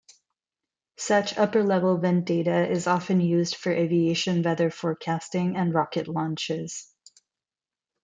Such 0.97 1.37
upper-level 1.37 1.97
wind 1.97 2.25
data 2.25 2.67
is 2.67 2.87
often 2.87 3.21
used 3.21 3.53
for 3.55 3.71
aviation 3.71 4.41
weather 4.41 4.71
forecasting 4.71 5.55
and 5.57 5.75
rocket 5.75 6.07
launches. 6.07 6.91